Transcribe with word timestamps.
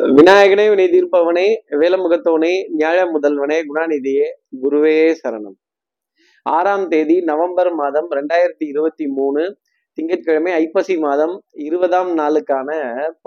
விநாயகனே 0.00 0.68
வினை 0.68 0.86
தீர்ப்பவனே 0.86 1.54
வேலமுகத்தவனே 1.70 2.68
நியாய 2.68 3.04
முதல்வனே 3.04 3.60
குணாநிதியே 3.68 4.26
குருவே 4.62 5.14
சரணம். 5.22 5.54
ஆறாம் 6.42 6.88
தேதி 6.88 7.20
நவம்பர் 7.20 7.74
மாதம் 7.74 8.10
ரெண்டாயிரத்தி 8.10 8.64
இருபத்தி 8.66 9.06
மூணு 9.06 9.58
திங்கட்கிழமை 9.92 10.52
ஐப்பசி 10.52 10.98
மாதம் 10.98 11.44
இருபதாம் 11.52 12.18
நாளுக்கான 12.18 12.70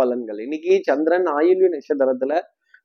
பலன்கள். 0.02 0.42
இன்னைக்கு 0.42 0.80
சந்திரன் 0.84 1.26
ஆயுள்வி 1.26 1.68
நட்சத்திரத்துல 1.68 2.40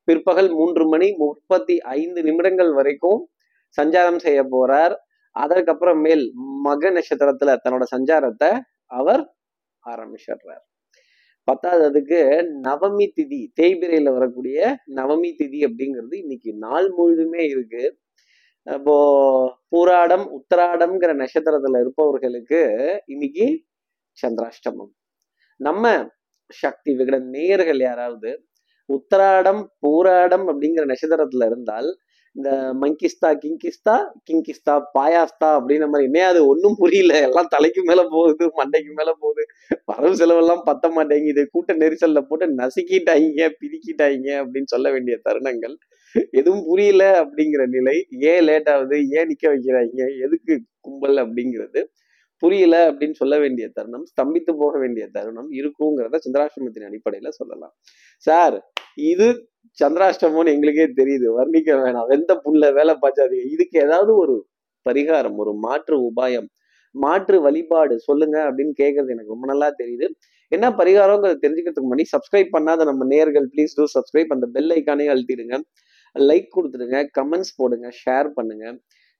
பிற்பகல் 0.04 0.50
மூன்று 0.50 0.88
மணி 0.88 1.14
முப்பத்தி 1.16 1.80
ஐந்து 1.80 2.22
நிமிடங்கள் 2.22 2.72
வரைக்கும் 2.72 3.28
சஞ்சாரம் 3.82 4.18
செய்ய 4.18 4.42
போறார். 4.42 4.94
அதற்கப்புறம் 5.30 6.00
மேல் 6.00 6.32
மக 6.62 6.90
நட்சத்திரத்துல 6.90 7.56
தன்னோட 7.68 7.82
சஞ்சாரத்தை 7.96 8.58
அவர் 8.86 9.34
ஆரம்பிச்சிடுறார். 9.86 10.64
பத்தாததுக்கு 11.48 12.20
நவமி 12.66 13.06
திதி 13.16 13.40
தேய்பிரையில 13.60 14.10
வரக்கூடிய 14.16 14.58
நவமி 14.98 15.30
திதி 15.40 15.60
அப்படிங்கிறது 15.68 16.14
இன்னைக்கு 16.22 16.50
நாள் 16.64 16.88
முழுதுமே 16.98 17.42
இருக்கு. 17.54 17.82
இப்போ 18.66 18.96
பூராடம் 19.72 20.26
உத்தராடம்ங்கிற 20.38 21.12
நட்சத்திரத்துல 21.22 21.80
இருப்பவர்களுக்கு 21.80 22.60
இன்னைக்கு 23.06 23.46
சந்திராஷ்டமம். 24.18 24.92
நம்ம 25.60 25.84
சக்தி 26.50 26.90
விகடன் 26.94 27.28
நேயர்கள் 27.28 27.80
யாராவது 27.88 28.30
உத்தராடம் 28.88 29.62
பூராடம் 29.82 30.46
அப்படிங்கிற 30.50 30.84
நட்சத்திரத்துல 30.92 31.46
இருந்தால் 31.50 31.88
இந்த 32.36 32.50
மங்கிஸ்தா 32.80 33.30
கிங்கிஸ்தா 33.42 33.94
கிங்கிஸ்தா 34.28 34.74
பாயாஸ்தா 34.98 35.48
அப்படின்ற 35.56 35.86
மாதிரி 35.86 36.04
என்ன 36.04 36.26
அது 36.26 36.46
ஒன்றும் 36.46 36.76
புரியல. 36.78 37.20
எல்லாம் 37.20 37.50
தலைக்கு 37.50 37.82
மேலே 37.82 38.04
போகுது 38.10 38.46
மண்டைக்கு 38.46 38.92
மேலே 38.94 39.12
போகுது. 39.18 39.44
வரவு 39.84 40.16
செலவெல்லாம் 40.16 40.62
பத்த 40.66 40.90
மாட்டேங்குது. 40.92 41.48
கூட்ட 41.50 41.74
நெரிசலில் 41.74 42.26
போட்டு 42.28 42.46
நசுக்கிட்டாங்க 42.54 43.48
பிரிக்கிட்டாங்க 43.60 44.28
அப்படின்னு 44.42 44.64
சொல்ல 44.64 44.90
வேண்டிய 44.90 45.20
தருணங்கள். 45.28 45.76
எதுவும் 46.30 46.64
புரியல 46.64 47.24
அப்படிங்கிற 47.24 47.66
நிலை. 47.66 48.06
ஏன் 48.10 48.44
லேட் 48.44 48.68
ஆகுது? 48.68 48.96
ஏன் 49.08 49.26
நிற்க 49.26 49.48
வைக்கிறாங்க? 49.48 50.02
எதுக்கு 50.20 50.60
கும்பல் 50.80 51.16
அப்படிங்கிறது 51.16 51.82
புரியல 52.38 52.92
அப்படின்னு 52.92 53.12
சொல்ல 53.12 53.38
வேண்டிய 53.38 53.68
தருணம். 53.68 54.04
ஸ்தம்பித்து 54.12 54.52
போக 54.56 54.78
வேண்டிய 54.78 55.08
தருணம் 55.12 55.50
இருக்குங்கிறத 55.52 56.18
சந்திராசிரமத்தின் 56.26 56.88
அடிப்படையில் 56.88 57.30
சொல்லலாம். 57.30 57.74
சார் 58.16 58.56
இது 58.94 59.26
சந்திராஷ்டமம்னு 59.78 60.52
எங்களுக்கே 60.54 60.86
தெரியுது. 61.00 61.26
வர்ணிக்க 61.38 61.70
வேணாம். 61.82 62.08
வெந்த 62.12 62.32
புல்ல 62.44 62.72
வேலை 62.78 62.94
பார்த்தாதீங்க 63.04 63.46
இதுக்கு 63.54 63.76
ஏதாவது 63.86 64.12
ஒரு 64.16 64.34
பரிகாரம் 64.86 65.38
ஒரு 65.42 65.52
மாற்று 65.66 65.96
உபாயம் 66.08 66.48
மாற்று 66.94 67.36
வழிபாடு 67.40 67.94
சொல்லுங்க 68.00 68.36
அப்படின்னு 68.48 68.72
கேட்கறது 68.80 69.14
எனக்கு 69.14 69.34
ரொம்ப 69.34 69.46
நல்லா 69.52 69.68
தெரியுது. 69.78 70.06
என்ன 70.52 70.66
பரிகாரங்கிறத 70.80 71.36
தெரிஞ்சுக்கிறதுக்கு 71.44 71.90
முன்னாடி 71.90 72.06
சப்ஸ்கிரைப் 72.14 72.50
பண்ணாத 72.56 72.84
நம்ம 72.84 73.04
நேர்கள் 73.14 73.46
ப்ளீஸ் 73.52 73.76
டூ 73.76 73.84
சப்ஸ்கிரைப் 73.94 74.34
அந்த 74.36 74.46
பெல் 74.46 74.72
ஐக்கானே 74.76 75.06
அழுத்திடுங்க. 75.12 75.56
லைக் 76.16 76.48
கொடுத்துடுங்க 76.56 76.98
கமெண்ட்ஸ் 77.18 77.54
போடுங்க 77.56 77.88
ஷேர் 78.02 78.28
பண்ணுங்க. 78.34 78.66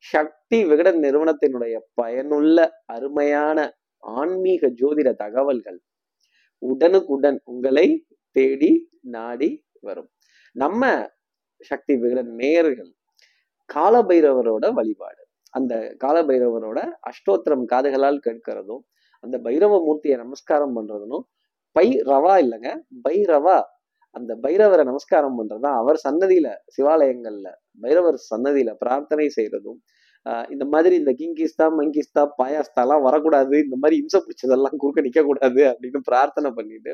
சக்தி 0.05 0.59
விகட 0.65 0.89
நிறுவனத்தினுடைய 1.05 1.75
பயனுள்ள 1.95 2.59
அருமையான 2.87 3.59
ஆன்மீக 4.03 4.69
ஜோதிட 4.81 5.11
தகவல்கள் 5.15 5.79
உடனுக்குடன் 6.63 7.39
உங்களை 7.45 7.87
தேடி 8.37 8.73
நாடி 9.17 9.51
வரும். 9.81 10.11
நம்ம 10.57 10.83
சக்தி 11.61 11.95
விகட 11.97 12.23
நேயர்கள் 12.35 12.91
காலபைரவரோட 13.71 14.65
வழிபாடு. 14.73 15.23
அந்த 15.55 15.75
காலபைரவரோட 16.05 16.79
அஷ்டோத்திரம் 17.11 17.65
காதுகளால் 17.65 18.25
கேட்கிறதும் 18.25 18.83
அந்த 19.25 19.37
பைரவ 19.39 19.75
மூர்த்தியை 19.79 20.17
நமஸ்காரம் 20.17 20.75
பண்றதும் 20.77 21.25
பை 21.77 21.87
ரவா 22.09 22.35
இல்லைங்க 22.37 22.71
பைரவா 23.05 23.59
அந்த 24.15 24.33
பைரவரை 24.43 24.85
நமஸ்காரம் 24.85 25.37
பண்றதா 25.39 25.71
அவர் 25.75 25.99
சன்னதியில 26.09 26.49
சிவாலயங்கள்ல 26.77 27.49
பைரவர் 27.81 28.19
சன்னதியில 28.31 28.71
பிரார்த்தனை 28.75 29.27
செய்யறதும் 29.37 29.79
ஆஹ் 30.27 30.47
இந்த 30.51 30.65
மாதிரி 30.65 30.95
இந்த 30.97 31.13
கிங்கிஸ்தா 31.13 31.67
மங்கிஸ்தா 31.79 32.23
பாயாஸ்தா 32.39 32.83
எல்லாம் 32.83 33.03
வரக்கூடாது 33.03 33.55
இந்த 33.59 33.77
மாதிரி 33.77 33.97
இம்சை 33.97 34.21
பிடிச்சதெல்லாம் 34.21 34.77
குறுக்க 34.77 35.01
நிற்க 35.01 35.23
கூடாது 35.23 35.63
அப்படின்னு 35.71 36.01
பிரார்த்தனை 36.05 36.51
பண்ணிட்டு 36.51 36.93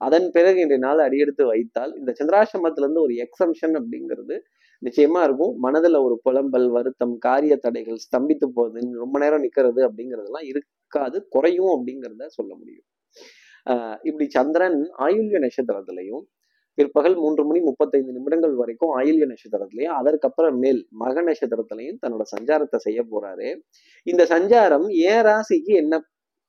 அதன் 0.00 0.30
பிறகு 0.30 0.60
இன்றைய 0.60 0.78
நாள் 0.78 0.98
அடியெடுத்து 0.98 1.46
வைத்தால் 1.46 1.96
இந்த 1.96 2.14
சந்திராசிரமத்திலிருந்து 2.20 3.00
ஒரு 3.00 3.14
எக்ஸம்ஷன் 3.14 3.74
அப்படிங்கிறது 3.74 4.36
நிச்சயமா 4.82 5.22
இருக்கும். 5.22 5.54
மனதுல 5.62 6.02
ஒரு 6.02 6.20
புலம்பல் 6.24 6.68
வருத்தம் 6.70 7.18
காரிய 7.18 7.56
தடைகள் 7.56 7.98
ஸ்தம்பித்து 8.06 8.46
போகுது. 8.54 8.80
ரொம்ப 8.94 9.18
நேரம் 9.18 9.40
நிற்கிறது 9.40 9.88
அப்படிங்கிறதெல்லாம் 9.88 10.44
இருக்காது. 10.44 11.26
குறையும் 11.28 11.72
அப்படிங்கிறத 11.74 12.26
சொல்ல 12.26 12.54
முடியும். 12.54 12.86
ஆஹ் 13.66 13.98
இப்படி 14.02 14.30
சந்திரன் 14.30 14.90
ஆயுள்ய 14.98 15.38
நட்சத்திரத்திலையும் 15.38 16.24
பிற்பகல் 16.78 17.16
மூன்று 17.16 17.46
மணி 17.46 17.60
முப்பத்தைந்து 17.60 18.12
நிமிடங்கள் 18.12 18.54
வரைக்கும் 18.54 18.92
ஆயுள்ய 18.98 19.26
நட்சத்திரத்திலையும் 19.26 19.96
அதற்கப்புறம் 19.98 20.58
மேல் 20.58 20.86
மக 20.90 21.22
நட்சத்திரத்திலையும் 21.22 21.98
தன்னோட 22.06 22.22
சஞ்சாரத்தை 22.38 22.76
செய்ய 22.76 23.02
போறாரு. 23.02 23.48
இந்த 24.06 24.24
சஞ்சாரம் 24.24 24.90
ஏன் 24.90 25.22
ராசிக்கு 25.22 25.74
என்ன 25.74 26.02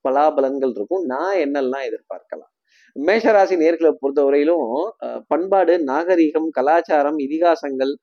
பலாபலன்கள் 0.05 0.73
இருக்கும்? 0.75 1.03
நான் 1.03 1.37
என்னெல்லாம் 1.37 1.85
எதிர்பார்க்கலாம்? 1.89 2.51
மேஷராசி 2.95 3.55
நேர்களை 3.61 3.91
பொறுத்தவரையிலும் 4.01 4.67
பண்பாடு 5.31 5.73
நாகரீகம் 5.89 6.47
கலாச்சாரம் 6.57 7.19
இதிகாசங்கள் 7.25 7.93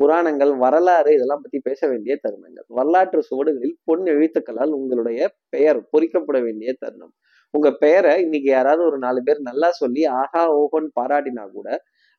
புராணங்கள் 0.00 0.52
வரலாறு 0.62 1.10
இதெல்லாம் 1.16 1.42
பத்தி 1.42 1.58
பேச 1.68 1.80
வேண்டிய 1.90 2.12
தருணங்கள். 2.24 2.66
வரலாற்று 2.78 3.20
சுவடுகளில் 3.28 3.74
பொன் 3.88 4.06
எழுத்துக்களால் 4.14 4.72
உங்களுடைய 4.78 5.20
பெயர் 5.54 5.80
பொறிக்கப்பட 5.92 6.38
வேண்டிய 6.46 6.70
தருணம். 6.82 7.12
உங்க 7.54 7.68
பெயரை 7.82 8.12
இன்னைக்கு 8.24 8.48
யாராவது 8.50 8.82
ஒரு 8.88 8.98
நாலு 8.98 9.20
பேர் 9.26 9.40
நல்லா 9.48 9.68
சொல்லி 9.80 10.02
ஆஹா 10.20 10.42
ஓஹோன்னு 10.60 10.90
பாராட்டினா 11.00 11.44
கூட 11.56 11.68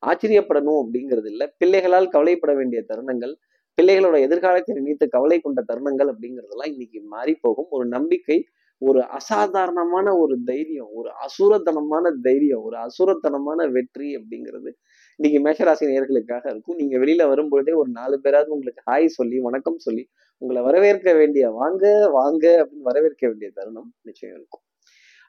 ஆச்சரியப்படணும் 0.03 0.79
அப்படிங்கிறது 0.83 1.29
இல்லை. 1.33 1.45
பிள்ளைகளால் 1.62 2.13
கவலைப்பட 2.16 2.53
வேண்டிய 2.59 2.79
தருணங்கள் 2.91 3.33
பிள்ளைகளோட 3.78 4.16
எதிர்காலத்தை 4.25 4.72
நினைத்து 4.79 5.06
கவலை 5.16 5.38
கொண்ட 5.39 5.59
தருணங்கள் 5.69 6.09
அப்படிங்கிறதெல்லாம் 6.13 6.72
இன்னைக்கு 6.73 7.00
மாறி 7.13 7.33
போகும் 7.45 7.69
ஒரு 7.75 7.85
நம்பிக்கை 7.95 8.38
ஒரு 8.83 9.01
அசாதாரணமான 9.17 10.07
ஒரு 10.17 10.35
தைரியம் 10.44 10.89
ஒரு 10.94 11.09
அசுரத்தனமான 11.25 12.11
தைரியம் 12.21 12.63
ஒரு 12.63 12.77
அசுரத்தனமான 12.77 13.67
வெற்றி 13.71 14.09
அப்படிங்கிறது 14.17 14.69
இன்னைக்கு 15.19 15.39
மேஷராசி 15.45 15.89
நேர்களுக்காக 15.89 16.45
இருக்கும். 16.49 16.77
நீங்க 16.77 16.95
வெளியில 16.97 17.23
வரும்பொழுதே 17.29 17.73
ஒரு 17.73 17.89
நாலு 17.91 18.16
பேராவது 18.19 18.55
உங்களுக்கு 18.55 18.83
ஹாய் 18.89 19.16
சொல்லி 19.17 19.39
வணக்கம் 19.39 19.79
சொல்லி 19.79 20.03
உங்களை 20.41 20.61
வரவேற்க 20.63 21.09
வேண்டிய 21.13 21.45
வாங்க 21.51 21.83
வாங்க 22.09 22.45
அப்படின்னு 22.61 22.89
வரவேற்க 22.89 23.23
வேண்டிய 23.27 23.49
தருணம் 23.53 23.89
நிச்சயம் 24.01 24.35
இருக்கும். 24.35 24.63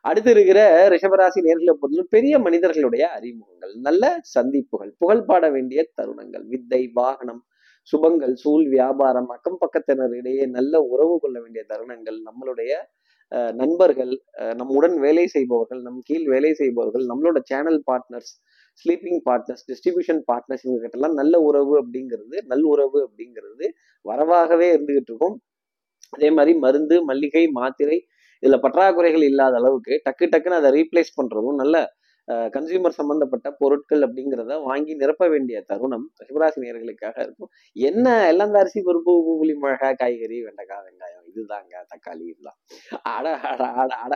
அடுத்து 0.05 0.31
இருக்கிற 0.31 0.61
ரிஷபராசி 0.89 1.41
நேர்களை 1.47 1.75
பொறுத்தவரை 1.75 2.07
பெரிய 2.09 2.35
மனிதர்களுடைய 2.39 3.05
அறிமுகங்கள் 3.09 3.75
நல்ல 3.81 4.05
சந்திப்புகள் 4.35 4.91
புகழ் 4.99 5.25
பாட 5.25 5.45
வேண்டிய 5.51 5.83
தருணங்கள் 5.99 6.45
வித்தை 6.45 6.83
வாகனம் 6.95 7.43
சுபங்கள் 7.89 8.35
சூழ் 8.35 8.67
வியாபாரம் 8.67 9.31
அக்கம் 9.35 9.59
பக்கத்தினரிடையே 9.61 10.45
நல்ல 10.49 10.75
உறவு 10.93 11.15
கொள்ள 11.21 11.37
வேண்டிய 11.41 11.63
தருணங்கள் 11.73 12.19
நம்மளுடைய 12.29 12.73
நண்பர்கள் 13.61 14.13
நம்முடன் 14.55 14.97
வேலை 14.99 15.25
செய்பவர்கள் 15.27 15.81
நம் 15.83 16.01
கீழ் 16.09 16.27
வேலை 16.35 16.51
செய்பவர்கள் 16.61 17.05
நம்மளோட 17.11 17.39
channel 17.51 17.81
partners 17.89 18.33
sleeping 18.85 19.21
partners 19.29 19.65
distribution 19.71 20.21
partners 20.31 20.65
இவங்ககிட்டலாம் 20.67 21.17
நல்ல 21.21 21.35
உறவு 21.49 21.75
அப்படிங்கிறது 21.83 22.37
நல் 22.53 22.67
உறவு 22.73 22.99
அப்படிங்கிறது 23.07 23.67
வரவாகவே 24.05 24.69
இருந்துகிட்டு 24.75 25.11
இருக்கும். 25.13 25.37
அதே 26.13 26.29
மாதிரி 26.31 26.53
மருந்து 26.65 26.97
மல்லிகை 27.11 27.45
மாத்திரை 27.61 27.99
இதில் 28.43 28.63
பற்றாக்குறைகள் 28.65 29.25
இல்லாத 29.31 29.55
அளவுக்கு 29.61 29.95
டக்கு 30.07 30.27
டக்குன்னு 30.33 30.61
அதை 30.61 30.71
ரீப்ளேஸ் 30.79 31.13
பண்ணுறதும் 31.19 31.61
நல்ல 31.63 31.77
கன்சியூமர் 32.29 32.97
சம்பந்தப்பட்ட 32.99 33.49
பொருட்கள் 33.51 34.03
அப்படிங்கிறத 34.07 34.53
வாங்கி 34.63 34.93
நிரப்ப 34.95 35.29
வேண்டிய 35.29 35.57
தருணம் 35.61 36.07
சிவராசி 36.21 36.59
நேர்களுக்காக 36.65 37.17
இருக்கும். 37.23 37.51
என்ன 37.77 38.27
எல்லாம் 38.27 38.55
அரிசி 38.55 38.81
பருப்பு 38.81 39.11
உப்பு 39.19 39.33
புளி 39.41 39.55
மிளகா 39.63 39.91
காய்கறி 39.93 40.39
வெண்டைக்காய் 40.47 40.85
வெங்காயம் 40.87 41.27
இதுதாங்க 41.31 41.75
தக்காளி 41.93 42.25
இதுதான். 42.33 42.59
அட 43.03 43.27
அட 43.53 43.65
அட 43.83 43.93
அட 44.05 44.15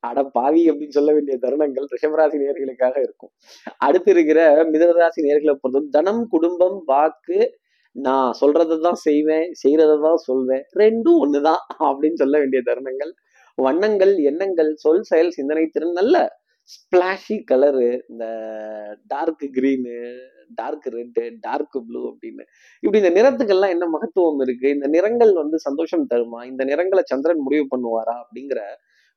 அட 0.00 0.24
பாவி 0.24 0.70
அப்படின்னு 0.70 0.88
சொல்ல 0.88 1.12
வேண்டிய 1.12 1.36
தருணங்கள் 1.42 1.88
ரிஷபராசி 1.94 2.38
நேர்களுக்காக 2.44 2.96
இருக்கும். 2.98 3.32
அடுத்து 3.78 4.10
இருக்கிற 4.10 4.64
மிதனராசி 4.64 5.20
நேர்களை 5.28 5.54
பொறுத்தவரை 5.54 5.90
தனம் 5.90 6.28
குடும்பம் 6.28 6.78
வாக்கு 6.84 7.38
நான் 7.96 8.32
சொல்றதான் 8.40 9.00
செய்வேன் 9.06 9.48
செய்யறதான் 9.62 10.20
சொல்வேன் 10.28 10.64
ரெண்டும் 10.78 11.20
ஒண்ணுதான் 11.24 11.62
அப்படின்னு 11.88 12.14
சொல்ல 12.14 12.38
வேண்டிய 12.38 12.62
தருணங்கள். 12.70 13.12
வண்ணங்கள் 13.58 14.12
எண்ணங்கள் 14.18 14.70
சொல் 14.74 15.02
செயல் 15.02 15.30
சிந்தனை 15.30 15.64
திறன் 15.66 15.92
நல்ல 15.92 16.16
ஸ்பிளாஷி 16.72 17.36
கலரு 17.50 17.88
இந்த 18.08 18.24
dark 19.06 19.44
green 19.56 19.96
dark 20.54 20.86
red 20.94 21.22
dark 21.40 21.76
blue 21.88 22.00
அப்படின்னு. 22.10 22.44
இப்படி 22.82 23.00
இந்த 23.02 23.10
நிறத்துக்கெல்லாம் 23.16 23.74
என்ன 23.74 23.86
மகத்துவம் 23.86 24.40
இருக்கு? 24.40 24.68
இந்த 24.70 24.86
நிறங்கள் 24.86 25.32
வந்து 25.32 25.58
சந்தோஷம் 25.58 26.06
தருமா? 26.14 26.40
இந்த 26.44 26.62
நிறங்களை 26.64 27.02
சந்திரன் 27.06 27.44
முடிவு 27.46 27.66
பண்ணுவாரா? 27.72 28.14
அப்படிங்கிற 28.22 28.62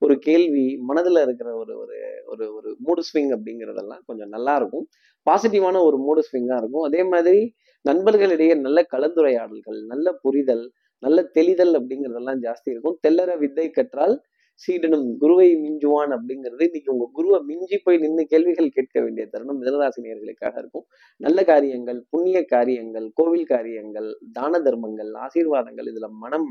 ஒரு 0.01 0.15
கேள்வி 0.19 0.65
மனதில் 0.89 1.21
இருக்கிற 1.21 1.49
ஒரு 1.55 1.73
ஒரு 1.79 1.97
ஒரு 2.25 2.45
ஒரு 2.55 2.69
மூடு 2.79 3.01
ஸ்விங் 3.09 3.31
அப்படிங்கிறதெல்லாம் 3.35 4.01
கொஞ்சம் 4.05 4.29
நல்லா 4.29 4.55
இருக்கும். 4.55 4.85
பாசிட்டிவான 5.27 5.81
ஒரு 5.83 5.97
மூடு 5.97 6.21
ஸ்விங்காக 6.29 6.61
இருக்கும். 6.61 6.85
அதே 6.89 7.03
மாதிரி 7.03 7.41
நண்பர்களிடையே 7.89 8.55
நல்ல 8.59 8.79
கலந்துரையாடல்கள் 8.93 9.79
நல்ல 9.93 10.07
புரிதல் 10.21 10.65
நல்ல 11.03 11.19
தெளிதல் 11.37 11.73
அப்படிங்கிறதெல்லாம் 11.79 12.41
ஜாஸ்தி 12.45 12.69
இருக்கும். 12.73 12.97
தெல்லற 13.07 13.31
வித்தை 13.37 13.65
கற்றால் 13.69 14.15
சீடனும் 14.55 15.17
குருவை 15.17 15.47
மிஞ்சுவான் 15.55 16.11
அப்படிங்கிறது 16.15 16.63
இன்னைக்கு 16.67 16.93
உங்க 16.93 17.09
குருவை 17.13 17.39
மிஞ்சி 17.45 17.77
போய் 17.77 17.97
நின்று 17.97 18.25
கேள்விகள் 18.25 18.69
கேட்க 18.69 19.01
வேண்டிய 19.01 19.27
தருணம். 19.27 19.61
மிதனராசினியர்களுக்காக 19.61 20.55
இருக்கும். 20.57 20.85
நல்ல 21.17 21.43
காரியங்கள் 21.43 22.05
புண்ணிய 22.09 22.45
காரியங்கள் 22.45 23.11
கோவில் 23.13 23.45
காரியங்கள் 23.45 24.17
தான 24.31 24.59
தர்மங்கள் 24.59 25.11
ஆசீர்வாதங்கள் 25.13 25.89
இதுல 25.93 26.09
மனம் 26.09 26.49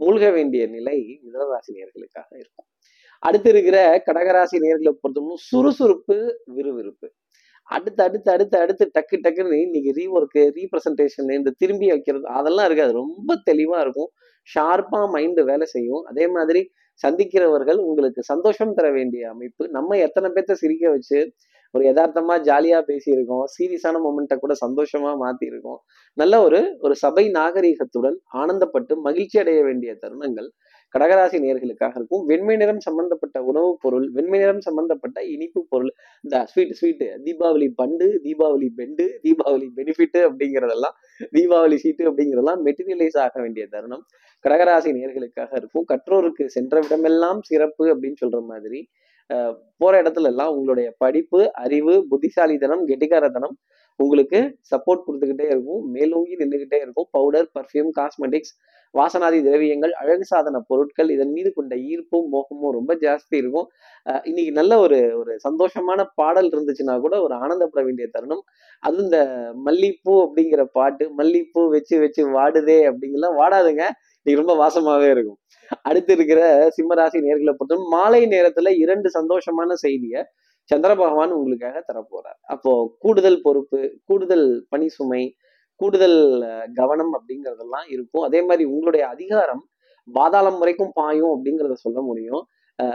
மூழ்க 0.00 0.32
வேண்டிய 0.32 0.66
நிலை 0.66 1.20
மிதனராசினியர்களுக்காக 1.26 2.30
இருக்கும். 2.36 2.66
அடுத்து 3.18 3.50
இருக்கிற 3.50 4.02
கடகராசி 4.06 4.56
நேர்களை 4.64 4.92
பொறுத்தவரைக்கும் 5.02 5.44
சுறுசுறுப்பு 5.50 6.42
விறுவிறுப்பு. 6.44 7.08
அடுத்து 7.62 8.02
அடுத்து 8.02 8.30
அடுத்து 8.30 8.58
அடுத்து 8.58 8.90
டக்கு 8.98 9.16
டக்குன்னு 9.24 9.58
இன்னைக்கு 9.62 9.90
ரீஒர்க்கு 10.00 10.42
ரீப்ரசன்டேஷன் 10.58 11.30
இந்த 11.32 11.50
திரும்பி 11.56 11.86
வைக்கிறது 11.86 12.26
அதெல்லாம் 12.26 12.66
இருக்காது. 12.66 12.92
ரொம்ப 12.92 13.36
தெளிவா 13.50 13.80
இருக்கும். 13.80 14.10
ஷார்ப்பா 14.54 15.00
மைண்டு 15.14 15.42
வேலை 15.44 15.66
செய்யும். 15.66 16.02
அதே 16.02 16.26
மாதிரி 16.28 16.62
சந்திக்கிறவர்கள் 17.06 17.76
உங்களுக்கு 17.76 18.22
சந்தோஷம் 18.22 18.74
தர 18.74 18.90
வேண்டிய 18.90 19.30
அமைப்பு. 19.30 19.68
நம்ம 19.68 19.96
எத்தனை 19.98 20.30
பேர்த்த 20.34 20.52
சிரிக்க 20.52 20.90
வச்சு 20.90 21.18
ஒரு 21.74 21.84
யதார்த்தமா 21.84 22.34
ஜாலியா 22.48 22.78
பேசியிருக்கோம். 22.90 23.44
சீரியஸான 23.54 24.00
மூமெண்ட்டை 24.06 24.36
கூட 24.38 24.54
சந்தோஷமா 24.66 25.12
மாத்திருக்கோம் 25.24 25.80
நல்ல 26.18 26.42
ஒரு 26.42 26.60
ஒரு 26.78 26.94
சபை 26.94 27.24
நாகரீகத்துடன் 27.30 28.18
ஆனந்தப்பட்டு 28.34 28.94
மகிழ்ச்சி 28.96 29.38
அடைய 29.38 29.62
வேண்டிய 29.64 29.98
தருணங்கள். 30.06 30.48
கடகராசி 30.94 31.36
நேர்களுக்காக 31.44 31.94
இருக்கும். 31.94 32.24
வெண்மை 32.26 32.56
நிறம் 32.56 32.80
சம்பந்தப்பட்ட 32.80 33.42
உணவுப் 33.42 33.78
பொருள் 33.80 34.10
வெண்மை 34.10 34.38
நிறம் 34.38 34.60
சம்பந்தப்பட்ட 34.60 35.24
இனிப்பு 35.24 35.66
பொருள் 35.68 35.92
இந்த 36.22 36.46
ஸ்வீட் 36.46 36.74
ஸ்வீட்டு 36.80 37.08
தீபாவளி 37.24 37.68
பண்டு 37.74 38.20
தீபாவளி 38.24 38.68
பெண்டு 38.74 39.20
தீபாவளி 39.22 39.68
பெனிஃபிட் 39.76 40.18
அப்படிங்கிறதெல்லாம் 40.28 40.96
தீபாவளி 41.32 41.74
சீட்டு 41.74 42.10
அப்படிங்கிறதெல்லாம் 42.10 42.62
மெட்டீரியலைஸ் 42.64 43.18
ஆக 43.18 43.40
வேண்டிய 43.40 43.66
தருணம். 43.66 44.04
கடகராசி 44.44 44.90
நேர்களுக்காக 44.98 45.50
இருக்கும். 45.56 45.86
கற்றோருக்கு 45.92 46.46
சென்ற 46.46 46.80
விடமெல்லாம் 46.80 47.40
சிறப்பு 47.42 47.86
அப்படின்னு 47.94 48.20
சொல்ற 48.24 48.40
மாதிரி 48.46 48.88
போற 49.76 50.02
இடத்துல 50.02 50.22
எல்லாம் 50.22 50.54
உங்களுடைய 50.54 50.94
படிப்பு 50.98 51.52
அறிவு 51.52 52.06
புத்திசாலித்தனம் 52.08 52.86
கெட்டிக்காரத்தனம் 52.86 53.54
உங்களுக்கு 53.96 54.38
சப்போர்ட் 54.70 55.06
கொடுத்துக்கிட்டே 55.06 55.46
இருக்கும் 55.52 55.82
மேலோங்கி 55.96 56.34
நின்றுகிட்டே 56.42 56.78
இருக்கும். 56.84 57.08
பவுடர் 57.16 57.48
பர்ஃப்யூம் 57.56 57.90
காஸ்மெட்டிக்ஸ் 57.98 58.54
வாசனாதி 58.94 59.38
திரவியங்கள் 59.44 59.92
அழகு 60.00 60.24
சாதன 60.30 60.56
பொருட்கள் 60.70 61.10
இதன் 61.14 61.32
மீது 61.36 61.50
கொண்ட 61.52 61.74
ஈர்ப்பும் 61.90 62.26
மோகமும் 62.34 62.74
ரொம்ப 62.78 62.92
ஜாஸ்தி 63.04 63.34
இருக்கும். 63.42 63.68
இன்னைக்கு 64.28 64.52
நல்ல 64.58 64.72
ஒரு 64.84 64.98
ஒரு 65.20 65.34
சந்தோஷமான 65.46 66.00
பாடல் 66.20 66.50
இருந்துச்சுன்னா 66.52 66.96
கூட 67.04 67.14
ஒரு 67.26 67.34
ஆனந்தப்பட 67.44 67.82
வேண்டிய 67.86 68.06
தருணம். 68.16 68.42
அது 68.82 68.98
இந்த 69.04 69.18
மல்லிப்பூ 69.66 70.14
அப்படிங்கிற 70.26 70.64
பாட்டு 70.78 71.06
மல்லிப்பூ 71.20 71.62
வச்சு 71.76 71.96
வச்சு 72.04 72.24
வாடுதே 72.36 72.78
அப்படிங்கலாம் 72.90 73.38
வாடாதுங்க. 73.40 73.84
இன்னைக்கு 74.20 74.42
ரொம்ப 74.42 74.56
வாசமாவே 74.62 75.08
இருக்கும். 75.14 75.38
அடுத்து 75.88 76.12
இருக்கிற 76.16 76.40
சிம்மராசி 76.76 77.18
நேர்களை 77.26 77.52
பொறுத்தவரை 77.58 77.88
மாலை 77.96 78.22
நேரத்துல 78.34 78.70
இரண்டு 78.84 79.08
சந்தோஷமான 79.18 79.72
செய்தியை 79.84 80.22
சந்திர 80.70 80.92
பகவான் 81.00 81.32
உங்களுக்காக 81.36 81.76
தரப்போறார். 81.90 82.38
அப்போ 82.54 82.72
கூடுதல் 83.04 83.42
பொறுப்பு 83.46 83.80
கூடுதல் 84.08 84.48
பணி 84.68 84.88
சுமை 84.96 85.22
கூடுதல் 85.80 86.18
கவனம் 86.74 87.12
அப்படிங்கிறதெல்லாம் 87.16 87.86
இருக்கும். 87.94 88.24
அதே 88.28 88.40
மாதிரி 88.48 88.64
உங்களுடைய 88.72 89.04
அதிகாரம் 89.14 89.62
பாதாளம் 90.08 90.58
வரைக்கும் 90.58 90.92
பாயும் 90.94 91.32
அப்படிங்கிறத 91.34 91.76
சொல்ல 91.86 92.00
முடியும். 92.00 92.42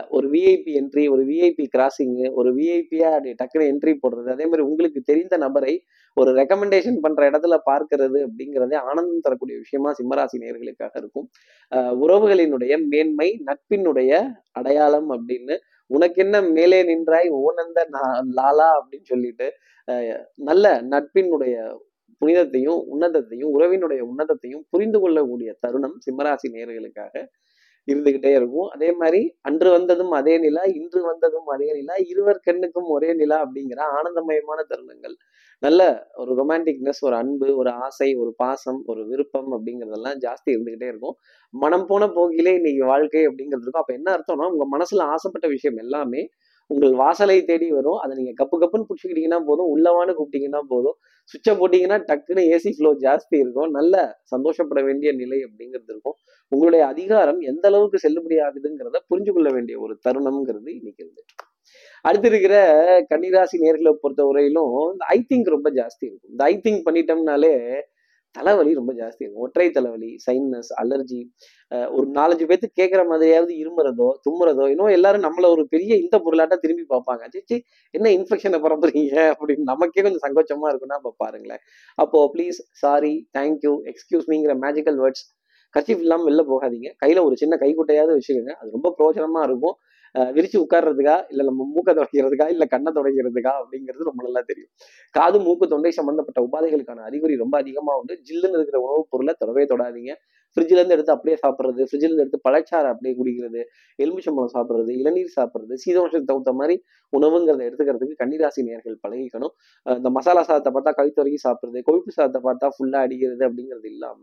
ஒரு 0.09 0.27
விஐபி 0.33 0.71
என்ட்ரி 0.79 1.03
ஒரு 1.13 1.23
விஐபி 1.25 1.65
கிராசிங்கு 1.73 2.25
ஒரு 2.39 2.49
விஐபியா 2.55 3.09
டக்குனு 3.41 3.67
என்ட்ரி 3.71 3.91
போடுறது 4.01 4.29
அதே 4.33 4.45
மாதிரி 4.45 4.63
உங்களுக்கு 4.69 4.99
தெரிந்த 5.09 5.35
நபரை 5.43 5.73
ஒரு 6.17 6.31
ரெக்கமெண்டேஷன் 6.39 6.97
பண்ற 7.03 7.29
இடத்துல 7.29 7.57
பார்க்கறது 7.69 8.19
அப்படிங்கிறதே 8.27 8.77
ஆனந்தம் 8.89 9.23
தரக்கூடிய 9.25 9.57
விஷயமா 9.63 9.91
சிம்மராசி 9.99 10.37
நேர்களுக்காக 10.43 10.93
இருக்கும். 11.01 11.27
உறவுகளினுடைய 12.03 12.73
மேன்மை 12.91 13.29
நட்பினுடைய 13.49 14.11
அடையாளம் 14.51 15.09
அப்படின்னு 15.15 15.57
உனக்கு 15.89 16.19
என்ன 16.23 16.37
மேலே 16.41 16.79
நின்றாய் 16.83 17.29
ஓனந்த 17.41 17.79
லாலா 18.37 18.69
அப்படின்னு 18.77 19.07
சொல்லிட்டு 19.07 19.47
நல்ல 20.49 20.65
நட்பினுடைய 20.93 21.55
புனிதத்தையும் 22.21 22.79
உன்னதத்தையும் 22.93 23.51
உறவினுடைய 23.55 24.01
உன்னதத்தையும் 24.11 24.63
புரிந்து 24.69 24.99
கொள்ளக்கூடிய 24.99 25.49
தருணம் 25.59 25.97
சிம்மராசி 26.05 26.47
நேர்களுக்காக. 26.55 27.13
இருந்துகிட்டே 27.87 28.31
இருக்கும். 28.39 28.67
அதே 28.75 28.89
மாதிரி 28.91 29.21
அன்று 29.41 29.69
வந்ததும் 29.71 30.11
அதே 30.11 30.35
நிலா 30.37 30.63
இன்று 30.79 31.01
வந்ததும் 31.09 31.47
அதே 31.55 31.69
நிலா 31.73 31.95
இருவர் 32.11 32.39
கண்ணுக்கும் 32.47 32.89
ஒரே 32.95 33.09
நிலா 33.13 33.37
அப்படிங்கிற 33.45 33.81
ஆனந்தமயமான 33.97 34.59
தருணங்கள். 34.71 35.15
நல்ல 35.63 35.81
ஒரு 36.15 36.31
ரொமான்டிக்னஸ் 36.41 37.01
ஒரு 37.07 37.15
அன்பு 37.15 37.47
ஒரு 37.57 37.71
ஆசை 37.85 38.09
ஒரு 38.15 38.31
பாசம் 38.37 38.79
ஒரு 38.85 39.03
விருப்பம் 39.11 39.49
அப்படிங்கிறதெல்லாம் 39.55 40.19
ஜாஸ்தி 40.25 40.49
இருந்துகிட்டே 40.55 40.89
இருக்கும். 40.93 41.15
மனம் 41.53 41.87
போன 41.87 42.09
போக்கிலே 42.17 42.53
இன்னைக்கு 42.59 42.83
வாழ்க்கை 42.93 43.23
அப்படிங்கிறது 43.29 43.65
இருக்கும். 43.65 43.83
அப்ப 43.83 43.93
என்ன 43.99 44.09
அர்த்தம்னா 44.17 44.49
உங்க 44.55 44.67
மனசுல 44.75 45.07
ஆசைப்பட்ட 45.15 45.47
விஷயம் 45.55 45.79
எல்லாமே 45.85 46.23
உங்கள் 46.67 46.93
வாசலை 46.93 47.43
தேடி 47.45 47.71
வரும். 47.71 47.97
அதை 47.97 48.23
நீங்க 48.23 48.33
கப்பு 48.43 48.55
கப்புன்னு 48.61 48.87
பிடிச்சிக்கிட்டீங்கன்னா 48.89 49.39
போதும். 49.45 49.69
உள்ளவான்னு 49.75 50.15
கூப்பிட்டீங்கன்னா 50.19 50.61
போதும். 50.67 50.97
சுவிட்சை 51.29 51.53
போட்டீங்கன்னா 51.59 51.97
டக்குன்னு 52.09 52.43
ஏசி 52.53 52.71
ஃப்ளோ 52.77 52.91
ஜாஸ்தி 53.01 53.35
இருக்கும். 53.39 53.69
நல்ல 53.69 54.19
சந்தோஷப்பட 54.23 54.81
வேண்டிய 54.81 55.11
நிலை 55.11 55.39
அப்படிங்கிறது 55.39 55.91
இருக்கும். 55.93 56.15
உங்களுடைய 56.51 56.85
அதிகாரம் 56.85 57.39
எந்த 57.39 57.67
அளவுக்கு 57.67 57.97
செல்லுபடி 58.07 58.37
ஆகுதுங்கிறத 58.47 58.99
புரிஞ்சு 59.09 59.33
கொள்ள 59.33 59.49
வேண்டிய 59.51 59.79
ஒரு 59.79 59.97
தருணம்ங்கிறது 60.09 60.69
இன்னைக்கு 60.79 61.03
இருந்து. 61.03 61.23
அடுத்து 62.01 62.27
இருக்கிற 62.27 62.55
கன்னிராசி 63.09 63.57
நேர்களை 63.63 63.91
பொறுத்த 63.91 64.23
வரையிலும் 64.25 64.75
இந்த 64.91 65.05
ஐ 65.05 65.25
திங்க் 65.29 65.49
ரொம்ப 65.55 65.69
ஜாஸ்தி 65.69 66.05
இருக்கும். 66.09 66.31
இந்த 66.31 66.43
ஐ 66.43 66.55
திங்க் 66.63 66.85
பண்ணிட்டோம்னாலே 66.87 67.53
தலைவலி 68.35 68.71
ரொம்ப 68.79 68.91
ஜாஸ்தி 68.99 69.21
இருக்கும். 69.23 69.43
ஒற்றை 69.45 69.67
தலைவலி 69.77 70.09
சைனஸ் 70.25 70.71
அலர்ஜி 70.81 71.21
ஒரு 71.97 72.07
நாலஞ்சு 72.17 72.45
பேர்த்து 72.49 72.67
கேட்குற 72.79 73.01
மாதிரியாவது 73.11 73.53
இருமுறதோ 73.61 74.09
தும்முறதோ 74.25 74.65
இன்னும் 74.73 74.93
எல்லாரும் 74.97 75.25
நம்மளை 75.27 75.47
ஒரு 75.55 75.63
பெரிய 75.73 75.93
இந்த 76.03 76.15
பொருளாட்டம் 76.25 76.61
திரும்பி 76.63 76.85
பார்ப்பாங்க. 76.93 77.23
சிச்சி 77.35 77.57
என்ன 77.93 78.11
இன்ஃபெக்ஷனை 78.17 78.59
பரப்புறீங்க? 78.65 79.15
அப்படின்னு 79.33 79.65
நமக்கே 79.71 80.03
கொஞ்சம் 80.07 80.25
சங்கோச்சமாக 80.25 80.71
இருக்குன்னா 80.73 80.99
அப்போ 81.01 81.13
பாருங்களேன். 81.23 81.63
அப்போ 82.03 82.21
please 82.35 82.59
sorry 82.83 83.15
thank you 83.39 83.73
excuse 83.93 84.29
மீங்கிற 84.33 84.55
magical 84.65 84.99
words 85.03 85.25
kerchief 85.73 86.03
இல்லாமல் 86.03 86.27
வெளில 86.27 86.43
போகாதீங்க. 86.51 86.89
கையில் 87.01 87.25
ஒரு 87.27 87.35
சின்ன 87.41 87.53
கைக்குட்டையாவது 87.63 88.13
வச்சுக்கோங்க. 88.17 88.53
அது 88.59 88.69
ரொம்ப 88.77 88.89
பிரோஜனமாக 88.99 89.47
இருக்கும். 89.49 89.75
விரிச்சு 90.17 90.57
உட்கார்றதுக்கா? 90.57 91.25
இல்ல 91.29 91.43
நம்ம 91.43 91.67
மூக்க 91.75 91.93
தொடங்கிறதுக்கா 91.93 92.49
இல்ல 92.49 92.65
கண்ணை 92.65 92.93
தொடங்கிறதுக்கா 92.93 93.53
அப்படிங்கிறது 93.61 94.03
ரொம்ப 94.03 94.23
நல்லா 94.23 94.41
தெரியும். 94.41 94.71
காது 95.11 95.39
மூக்கு 95.39 95.67
தொண்டை 95.67 95.91
சம்பந்தப்பட்ட 95.91 96.41
உபாதைகளுக்கான 96.41 97.03
அறிகுறி 97.03 97.35
ரொம்ப 97.35 97.57
அதிகமா 97.57 97.95
வந்து 97.95 98.21
ஜில்லுன்னு 98.29 98.57
இருக்கிற 98.59 98.79
உணவுப் 98.79 99.07
பொருளை 99.09 99.35
தொடவே 99.39 99.63
தொடாதீங்க. 99.63 100.13
ஃப்ரிட்ஜ்ல 100.57 100.79
இருந்து 100.79 100.95
எடுத்து 100.95 101.13
அப்படியே 101.15 101.37
சாப்பிட்றது 101.41 101.81
ஃப்ரிட்ஜ்ல 101.87 102.07
இருந்து 102.07 102.23
எடுத்து 102.23 102.39
பழச்சாறு 102.47 102.87
அப்படியே 102.91 103.13
குடிக்கிறது 103.17 103.61
எலுமிச்சம்பழம் 103.99 104.53
சாப்பிட்றது 104.55 104.91
இளநீர் 105.01 105.33
சாப்பிட்றது 105.35 105.75
சீதோஷத்துக்கு 105.83 106.29
தகுந்த 106.31 106.51
மாதிரி 106.59 106.75
உணவுங்கிறத 107.13 107.61
எடுத்துக்கிறதுக்கு 107.67 108.15
கன்னிராசி 108.21 108.61
நேர்கள் 108.69 108.97
பழகிக்கணும். 109.05 109.53
இந்த 109.85 110.09
மசாலா 110.17 110.43
சாதத்தை 110.49 110.71
பார்த்தா 110.75 110.93
கழுத்து 110.99 111.21
வரைக்கும் 111.21 111.45
சாப்பிட்றது 111.47 111.81
கொழுப்பு 111.89 112.11
சாதத்தை 112.17 112.41
பார்த்தா 112.47 112.69
ஃபுல்லா 112.75 113.01
அடிக்கிறது 113.07 113.43
அப்படிங்கிறது 113.49 113.89
இல்லாம 113.93 114.21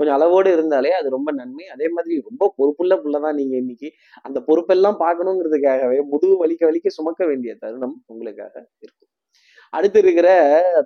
கொஞ்சம் 0.00 0.16
அளவோடு 0.18 0.50
இருந்தாலே 0.56 0.92
அது 0.98 1.08
ரொம்ப 1.16 1.30
நன்மை. 1.40 1.64
அதே 1.74 1.88
மாதிரி 1.96 2.14
ரொம்ப 2.28 2.44
பொறுப்புள்ள 2.58 2.94
புள்ளதான் 3.04 3.38
நீங்க 3.40 3.54
இன்னைக்கு. 3.62 3.88
அந்த 4.26 4.38
பொறுப்பெல்லாம் 4.48 4.98
பார்க்கணுங்கிறதுக்காகவே 5.04 5.98
முதுகு 6.12 6.36
வலிக்க 6.44 6.62
வலிக்க 6.70 6.96
சுமக்க 6.98 7.22
வேண்டிய 7.30 7.54
தருணம் 7.64 7.96
உங்களுக்காக 8.12 8.54
இருக்கும். 8.84 9.10
அடுத்து 9.72 9.98
இருக்கிற 10.04 10.28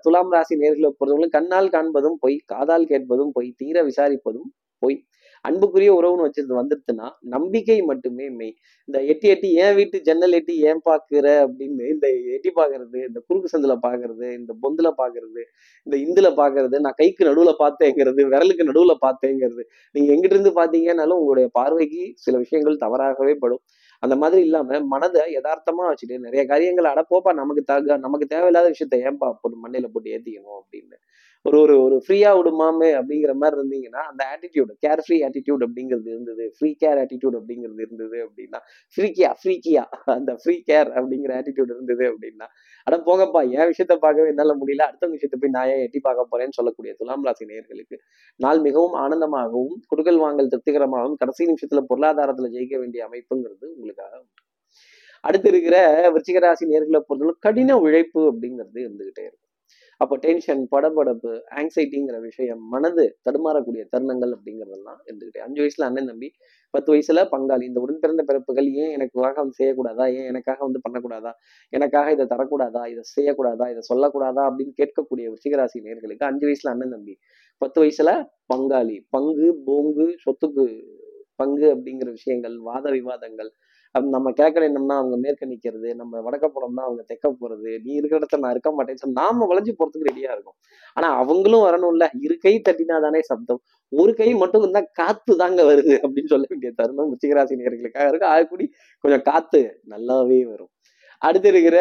துலாம் 0.04 0.30
ராசி 0.34 0.54
நேர்களை 0.60 0.90
பொறுத்தவரை 0.98 1.28
கண்ணால் 1.36 1.74
காண்பதும் 1.74 2.16
பொய் 2.22 2.36
காதால் 2.52 2.86
கேட்பதும் 2.92 3.32
பொய் 3.36 3.50
தீர 3.60 3.82
விசாரிப்பதும் 3.88 4.48
போய் 4.82 4.96
அன்புக்குரிய 5.44 5.90
உறவுன்னு 5.98 6.26
வச்சிருந்து 6.26 6.58
வந்துருச்சுன்னா 6.58 7.06
நம்பிக்கை 7.34 7.76
மட்டுமே 7.90 8.26
மெய் 8.38 8.54
இந்த 8.88 8.98
எட்டி 9.12 9.26
எட்டி 9.28 9.48
ஏன் 9.62 9.74
வீட்டு 9.78 9.96
ஜன்னல் 10.00 10.36
எட்டி 10.38 10.54
ஏன் 10.70 10.80
பாக்குற 10.86 11.26
அப்படின்னு 11.44 11.86
இந்த 11.94 12.06
எட்டி 12.36 12.50
பாக்குறது 12.58 12.98
இந்த 13.08 13.20
குறுக்கு 13.28 13.52
சந்தில 13.54 13.74
பாக்குறது 13.86 14.26
இந்த 14.38 14.52
பொந்துல 14.62 14.90
பாக்குறது 15.00 15.42
இந்த 15.86 15.96
இந்துல 16.04 16.28
பாக்குறது 16.40 16.78
நான் 16.86 16.98
கைக்கு 17.00 17.28
நடுவுல 17.28 17.52
பார்த்தேங்கிறது 17.62 18.22
விரலுக்கு 18.32 18.68
நடுவுல 18.70 18.94
பார்த்தேங்கிறது. 19.04 19.62
நீங்க 19.94 20.08
எங்கிட்ட 20.14 20.36
இருந்து 20.36 20.52
பாத்தீங்கன்னாலும் 20.60 21.20
உங்களுடைய 21.20 21.48
பார்வைக்கு 21.58 22.02
சில 22.24 22.36
விஷயங்கள் 22.44 22.82
தவறாகவே 22.84 23.34
படும். 23.44 23.62
அந்த 24.02 24.14
மாதிரி 24.22 24.40
இல்லாம 24.46 24.78
மனதை 24.92 25.22
யதார்த்தமா 25.36 25.84
வச்சுட்டு 25.88 26.16
நிறைய 26.26 26.42
காரியங்கள் 26.50 26.90
அடப்போப்பா 26.92 27.30
நமக்கு 27.40 27.62
தக 27.70 27.96
நமக்கு 28.04 28.26
தேவையில்லாத 28.34 28.68
விஷயத்த 28.74 28.98
ஏன்பா 29.08 29.28
போட்டு 29.40 29.56
மண்டையில 29.64 29.88
போட்டு 29.94 30.12
ஏத்திக்கணும் 30.16 30.58
அப்படின்னு 30.60 30.96
ஒரு 31.44 31.58
ஒரு 31.60 31.74
ஒரு 31.82 31.96
ஃப்ரீயா 32.04 32.30
விடுமாமே 32.38 32.88
அப்படிங்கிற 32.98 33.32
மாதிரி 33.34 33.56
இருந்தீங்கன்னா 33.58 34.00
அந்த 34.10 34.22
ஆட்டிடியூட் 34.32 34.70
கேர் 34.84 35.00
ஃப்ரீ 35.04 35.16
ஆட்டிடியூட் 35.22 35.62
அப்படிங்கிறது 35.66 36.08
இருந்தது. 36.10 36.44
ஃப்ரீ 36.56 36.70
கேர் 36.82 36.98
ஆட்டிடியூட் 36.98 37.36
அப்படிங்கிறது 37.38 37.80
இருந்தது 37.80 38.18
அப்படின்னா 38.26 38.58
ஃப்ரீக்கியா 38.96 39.30
ஃப்ரீக்கியா 39.42 39.84
அந்த 40.16 40.32
ஃப்ரீ 40.42 40.56
கேர் 40.62 40.90
அப்படிங்கிற 40.94 41.32
ஆட்டிடியூட் 41.36 41.72
இருந்தது 41.74 42.04
அப்படின்னா 42.04 42.48
அட 42.86 42.96
போங்கப்பா 43.06 43.42
என் 43.56 43.70
விஷயத்த 43.72 43.96
பார்க்கவே 43.96 44.28
என்னால 44.28 44.54
முடியல 44.54 44.84
அடுத்த 44.86 45.06
விஷயத்த 45.06 45.38
போய் 45.40 45.54
நான் 45.56 45.68
ஏன் 45.68 45.82
எட்டி 45.86 46.00
பார்க்க 46.00 46.30
போறேன்னு 46.32 46.56
சொல்லக்கூடிய 46.58 46.92
துலாம் 46.94 47.24
ராசி 47.24 47.46
நேர்களுக்கு 47.46 47.98
நாள் 48.40 48.60
மிகவும் 48.60 48.96
ஆனந்தமாகவும் 49.04 49.76
குடுக்கல் 49.90 50.16
வாங்கல் 50.16 50.50
திருப்திகரமாகவும் 50.54 51.18
கடைசி 51.22 51.50
நிமிஷத்துல 51.50 51.82
பொருளாதாரத்துல 51.90 52.50
ஜெயிக்க 52.56 52.76
வேண்டிய 52.78 53.02
அமைப்புங்கிறது 53.08 53.66
உங்களுக்காக 53.74 54.14
உண்டு. 54.18 54.42
அடுத்து 55.24 55.48
இருக்கிற 55.48 55.76
விருச்சிகராசி 56.10 56.64
நேர்களை 56.72 57.00
பொறுத்தவரை 57.00 57.36
கடின 57.40 57.78
உழைப்பு 57.78 58.20
அப்படிங்கிறது 58.32 58.78
இருந்துகிட்டே 58.86 59.22
இருக்கும். 59.22 59.47
அப்போ 60.00 60.16
டென்ஷன் 60.16 60.68
படபடப்பு 60.70 61.32
ஆங்ஸைட்டிங்கிற 61.56 62.20
விஷயம் 62.20 62.60
மனது 62.68 63.04
தடுமாறக்கூடிய 63.24 63.82
தருணங்கள் 63.92 64.32
அப்படிங்கிறதெல்லாம் 64.36 65.00
இருந்துக்கிட்டே 65.08 65.38
அஞ்சு 65.38 65.60
வயசுல 65.62 65.86
அண்ணன் 65.86 66.06
தம்பி 66.06 66.28
பத்து 66.74 66.88
வயசுல 66.94 67.20
பங்காளி. 67.32 67.62
இந்த 67.62 67.80
உடன் 67.80 67.98
பிறந்த 67.98 68.22
பிறப்புகள் 68.22 68.68
ஏன் 68.74 68.92
எனக்காக 68.92 69.34
வந்து 69.40 69.58
செய்யக்கூடாதா? 69.58 70.04
ஏன் 70.12 70.26
எனக்காக 70.26 70.58
வந்து 70.60 70.80
பண்ணக்கூடாதா? 70.84 71.32
எனக்காக 71.72 72.12
இதை 72.12 72.26
தரக்கூடாதா? 72.26 72.82
இதை 72.86 73.02
செய்யக்கூடாதா? 73.16 73.66
இதை 73.70 73.82
சொல்லக்கூடாதா? 73.90 74.44
அப்படின்னு 74.48 74.74
கேட்கக்கூடிய 74.80 75.26
விஷயராசி 75.36 75.80
நேர்களுக்கு 75.86 76.28
அஞ்சு 76.30 76.46
வயசுல 76.48 76.72
அண்ணன் 76.74 76.90
தம்பி 76.90 77.14
பத்து 77.62 77.78
வயசுல 77.84 78.10
பங்காளி. 78.54 78.96
பங்கு 79.10 79.48
போங்கு 79.66 80.06
சொத்துக்கு 80.24 80.66
பங்கு 81.38 81.66
அப்படிங்கிற 81.74 82.08
விஷயங்கள் 82.18 82.56
வாத 82.68 82.86
விவாதங்கள். 82.96 83.50
நம்ம 84.14 84.30
கிழக்க 84.38 84.66
என்னம்னா 84.68 84.96
அவங்க 85.00 85.16
மேற்க 85.24 85.44
நிக்கிறது 85.46 85.88
நம்ம 86.00 86.20
வடக்க 86.26 86.46
போனோம்னா 86.54 86.82
அவங்க 86.88 87.02
தெக்க 87.12 87.26
போறது 87.40 87.70
நீ 87.84 87.92
இருக்கிற 88.00 88.18
இடத்துல 88.20 88.42
நான் 88.44 88.54
இருக்க 88.56 88.70
மாட்டேன் 88.72 89.00
சொல்லி 89.02 89.16
நாம 89.20 89.46
வளைஞ்சு 89.50 89.72
போறதுக்கு 89.78 90.08
ரெடியா 90.10 90.30
இருக்கும். 90.36 90.56
ஆனா 90.96 91.08
அவங்களும் 91.22 91.64
வரணும்ல. 91.68 92.06
இரு 92.26 92.36
கை 92.44 92.54
தட்டினா 92.68 92.98
தானே 93.06 93.20
சப்தம். 93.30 93.60
ஒரு 93.92 94.12
கை 94.14 94.28
மட்டும் 94.34 94.62
இருந்தா 94.62 94.82
காத்து 95.00 95.34
தாங்க 95.36 95.62
வருது 95.70 95.94
அப்படின்னு 96.04 96.32
சொல்ல 96.34 96.46
வேண்டிய 96.50 96.72
தருணம் 96.80 97.12
உச்சிகராசி 97.14 97.60
நேர்களுக்காக 97.62 98.08
இருக்கு 98.12 98.32
ஆகக்கூடி 98.34 98.66
கொஞ்சம் 99.04 99.24
காத்து 99.30 99.62
நல்லாவே 99.94 100.40
வரும். 100.52 100.72
அடுத்து 101.22 101.48
இருக்கிற 101.48 101.78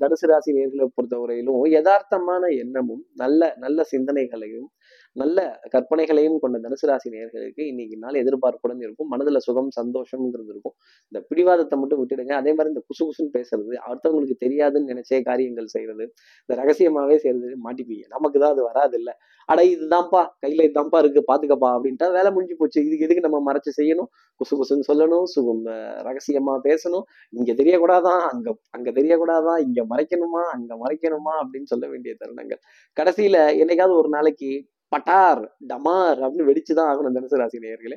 தனுசு 0.00 0.26
ராசி 0.30 0.50
நேர்களை 0.56 0.86
பொறுத்தவரையிலும் 0.96 1.60
யதார்த்தமான 1.76 2.42
எண்ணமும் 2.62 3.02
நல்ல 3.14 3.42
நல்ல 3.58 3.78
சிந்தனைகளையும் 3.92 4.66
நல்ல 5.16 5.38
கற்பனைகளையும் 5.74 6.38
கொண்ட 6.38 6.56
தனுசு 6.58 6.86
ராசி 6.86 7.08
நேர்களுக்கு 7.10 7.62
இன்னைக்கு 7.66 7.96
நாள் 7.96 8.18
எதிர்பார்ப்புடன் 8.22 8.80
இருக்கும். 8.80 9.08
மனதுல 9.12 9.40
சுகம் 9.46 9.70
சந்தோஷம்ங்கிறது 9.78 10.50
இருக்கும். 10.54 10.74
இந்த 11.12 11.20
பிடிவாதத்தை 11.28 11.76
மட்டும் 11.78 12.00
விட்டுடுங்க. 12.02 12.32
அதே 12.32 12.52
மாதிரி 12.52 12.72
இந்த 12.74 12.82
குசு 12.88 13.02
குசுன்னு 13.08 13.32
பேசுறது 13.38 13.74
அடுத்தவங்களுக்கு 13.86 14.36
தெரியாதுன்னு 14.44 14.90
நினைச்சே 14.92 15.20
காரியங்கள் 15.22 15.72
செய்யறது 15.74 16.04
இந்த 16.44 16.54
ரகசியமாவே 16.62 17.16
செய்யறது 17.16 17.50
மாட்டிப்பீங்க. 17.66 18.04
நமக்கு 18.08 18.38
தான் 18.38 18.54
அது 18.56 18.62
வராது 18.62 18.96
இல்ல 18.96 19.10
அட 19.48 19.60
இதுதான்ப்பா 19.66 20.22
கையில 20.44 20.64
இதுதான்ப்பா 20.68 20.98
இருக்கு 20.98 21.22
பாத்துக்கப்பா 21.30 21.70
அப்படின்ட்டா 21.76 22.08
வேலை 22.10 22.30
முடிஞ்சு 22.32 22.56
போச்சு. 22.58 22.78
இதுக்கு 22.86 23.06
எதுக்கு 23.08 23.26
நம்ம 23.28 23.40
மறைச்சு 23.48 23.72
செய்யணும்? 23.80 24.08
குசு 24.40 24.54
குசுன்னு 24.56 24.88
சொல்லணும் 24.90 25.26
சுகம் 25.34 25.62
ரகசியமா 26.08 26.54
பேசணும். 26.68 27.04
இங்க 27.32 27.52
தெரியக்கூடாதான் 27.52 28.22
அங்க 28.32 28.48
அங்க 28.70 28.88
தெரியக்கூடாதான் 28.90 29.60
இங்க 29.66 29.80
மறைக்கணுமா? 29.92 30.42
அங்க 30.56 30.72
மறைக்கணுமா? 30.76 31.34
அப்படின்னு 31.42 31.70
சொல்ல 31.74 31.86
வேண்டிய 31.88 32.14
தருணங்கள். 32.22 32.60
கடைசியில 32.96 33.36
என்னைக்காவது 33.62 33.96
ஒரு 33.96 34.08
நாளைக்கு 34.08 34.50
பட்டார் 34.92 35.40
டமார் 35.68 36.18
அப்படின்னு 36.24 36.48
வெடிச்சுதான் 36.50 36.88
ஆகணும் 36.90 37.16
தனுசு 37.16 37.40
ராசி 37.40 37.58
நேயர்களே. 37.58 37.96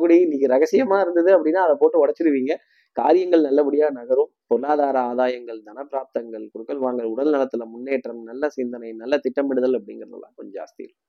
கூடி 0.00 0.16
இன்னைக்கு 0.26 0.48
ரகசியமா 0.54 0.98
இருந்தது 1.00 1.30
அப்படின்னா 1.36 1.62
அதை 1.66 1.74
போட்டு 1.78 2.02
உடைச்சிருவீங்க. 2.02 2.54
காரியங்கள் 2.96 3.40
நல்லபடியா 3.40 3.86
நகரும். 3.90 4.30
பொருளாதார 4.50 4.96
ஆதாயங்கள் 5.00 5.60
தனப்பிராப்தங்கள் 5.68 6.44
குறுக்கல் 6.52 6.82
வாங்கல் 6.84 7.10
உடல் 7.12 7.32
நலத்துல 7.34 7.64
முன்னேற்றம் 7.74 8.22
நல்ல 8.22 8.48
சிந்தனை 8.48 8.90
நல்ல 8.92 9.14
திட்டமிடுதல் 9.24 9.76
அப்படிங்கிறதெல்லாம் 9.78 10.34
கொஞ்சம் 10.34 10.56
ஜாஸ்தி 10.58 10.82
இருக்கும் 10.86 11.08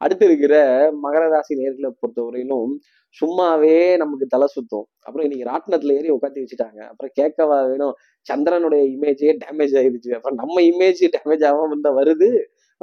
அடுத்து 0.00 0.24
இருக்கிற 0.26 0.54
மகர 1.04 1.22
ராசி 1.30 1.54
நேர்களை 1.60 1.88
பொறுத்தவரையிலும் 2.00 2.74
சும்மாவே 3.16 3.96
நமக்கு 3.96 4.26
தலை 4.26 4.46
சுத்தும். 4.54 4.86
அப்புறம் 5.06 5.24
இன்னைக்கு 5.26 5.46
ராட்டினத்துல 5.50 5.94
ஏறி 5.98 6.10
உட்காந்து 6.10 6.42
வச்சுட்டாங்க. 6.42 6.80
அப்புறம் 6.90 7.12
கேட்கவா 7.20 7.56
வேணும்? 7.70 7.94
சந்திரனுடைய 8.30 8.82
இமேஜே 8.96 9.30
டேமேஜ் 9.44 9.74
ஆயிடுச்சு 9.80 10.12
அப்புறம் 10.18 10.38
நம்ம 10.42 10.60
இமேஜ் 10.70 11.02
டேமேஜ் 11.16 11.44
ஆகாம 11.50 11.66
இருந்தா 11.66 11.92
வருது? 11.96 12.30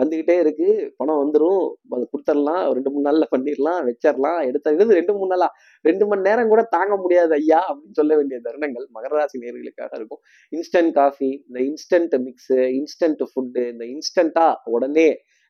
வந்துகிட்டே 0.02 0.40
இருக்கு. 0.40 0.94
பணம் 0.98 1.20
வந்துடும் 1.24 1.62
அது 1.96 2.08
கொடுத்துடலாம் 2.12 2.74
ரெண்டு 2.74 2.92
மூணு 2.92 3.06
நாள்ல 3.10 3.26
பண்ணிடலாம் 3.32 3.80
வச்சிடலாம் 3.90 4.40
எடுத்தது 4.48 4.98
ரெண்டு 5.00 5.14
மூணு 5.14 5.28
நாளா? 5.28 5.50
ரெண்டு 5.82 6.08
மணி 6.08 6.22
நேரம் 6.22 6.48
கூட 6.48 6.64
தாங்க 6.76 6.96
முடியாது 6.96 7.34
ஐயா 7.34 7.62
அப்படின்னு 7.70 8.00
சொல்ல 8.02 8.16
வேண்டிய 8.16 8.40
தருணங்கள் 8.44 8.88
மகர 8.96 9.14
ராசி 9.20 9.40
நேர்களுக்காக 9.40 9.92
இருக்கும். 9.94 10.22
இன்ஸ்டன்ட் 10.52 10.92
காஃபி 10.92 11.46
இந்த 11.48 11.60
இன்ஸ்டன்ட் 11.70 12.16
மிக்ஸு 12.28 12.60
இன்ஸ்டன்ட் 12.80 13.24
ஃபுட்டு 13.32 13.64
இந்த 13.74 13.86
இன்ஸ்டண்டா 13.86 14.54
உடனே 14.64 15.10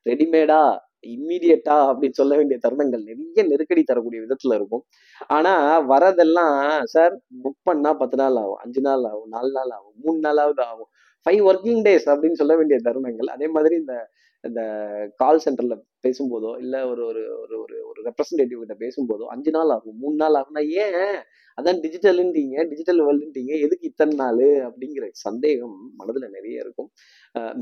ரெடிமேடா 0.10 0.78
இம்மீடியட்டா 1.14 1.76
அப்படின்னு 1.90 2.18
சொல்ல 2.20 2.36
வேண்டிய 2.36 2.60
தருணங்கள் 2.64 3.04
நிறைய 3.04 3.44
நெருக்கடி 3.48 3.84
தரக்கூடிய 3.84 4.22
விதத்துல 4.22 4.54
இருக்கும். 4.54 4.84
ஆனா 5.28 5.54
வரதெல்லாம் 5.90 6.84
சார் 6.84 7.14
புக் 7.44 7.60
பண்ணா 7.64 7.94
பத்து 7.94 8.18
நாள் 8.18 8.36
ஆகும் 8.36 8.56
அஞ்சு 8.56 8.82
நாள் 8.82 9.04
ஆகும் 9.04 9.28
நாலு 9.28 9.52
நாள் 9.52 9.70
ஆகும் 9.70 9.94
மூணு 10.04 10.20
நாளாவது 10.20 10.64
ஆகும். 10.70 10.90
ஃபைவ் 11.26 11.44
ஒர்க்கிங் 11.50 11.84
டேஸ் 11.88 12.08
அப்படின்னு 12.14 12.40
சொல்ல 12.42 12.56
வேண்டிய 12.56 12.80
தருணங்கள். 12.84 13.30
அதே 13.36 13.48
மாதிரி 13.48 13.76
இந்த 13.76 13.96
இந்த 14.46 14.62
கால் 15.18 15.44
சென்டர்ல 15.46 15.76
பேசும்போதோ 16.06 16.52
இல்லை 16.64 16.80
ஒரு 16.92 17.02
ஒரு 17.10 17.24
ஒரு 17.44 17.56
ஒரு 17.64 17.78
ஒரு 17.90 18.00
ரெப்ரஸன்டேட்டிவ் 18.08 18.62
கிட்ட 18.64 18.76
பேசும்போதோ 18.84 19.26
அஞ்சு 19.36 19.52
நாள் 19.58 19.74
ஆகும் 19.76 19.98
மூணு 20.04 20.16
நாள் 20.24 20.38
ஆகும்னா 20.40 20.64
ஏன்? 20.84 21.18
அதான் 21.58 21.78
டிஜிட்டல்ன்றீங்க 21.84 22.56
டிஜிட்டல் 22.72 23.02
வேர்ல்டுன்றீங்க 23.06 23.54
எதுக்கு 23.66 23.90
இத்தனை 23.90 24.14
நாள்? 24.22 24.42
அப்படிங்கிற 24.68 25.06
சந்தேகம் 25.26 25.76
மனதுல 26.00 26.30
நிறைய 26.38 26.64
இருக்கும். 26.64 26.90